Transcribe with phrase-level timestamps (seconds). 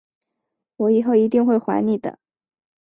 [0.77, 2.17] 我以后一定会还你的